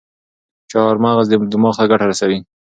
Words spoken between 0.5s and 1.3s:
چارمغز